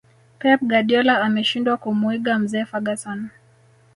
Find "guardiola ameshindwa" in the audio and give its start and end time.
0.69-1.73